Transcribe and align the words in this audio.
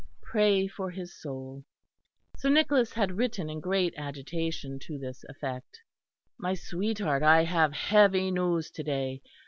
Pray 0.23 0.65
for 0.67 0.89
his 0.89 1.13
soul." 1.21 1.63
Sir 2.35 2.49
Nicholas 2.49 2.93
had 2.93 3.17
written 3.17 3.51
in 3.51 3.59
great 3.59 3.93
agitation 3.95 4.79
to 4.79 4.97
this 4.97 5.23
effect. 5.29 5.79
"My 6.39 6.55
sweetheart, 6.55 7.21
I 7.21 7.43
have 7.43 7.73
heavy 7.73 8.31
news 8.31 8.71
to 8.71 8.81
day. 8.81 9.21